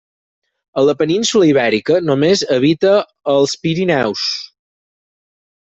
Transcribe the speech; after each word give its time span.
A 0.81 0.85
la 0.85 0.95
península 1.01 1.49
Ibèrica 1.49 1.99
només 2.07 2.43
habita 2.57 2.95
els 3.35 3.55
Pirineus. 3.67 4.27